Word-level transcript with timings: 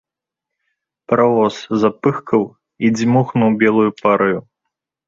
Паравоз 1.13 1.55
запыхкаў 1.83 2.43
і 2.87 2.95
дзьмухнуў 2.97 3.49
белаю 3.63 3.91
параю. 4.03 4.39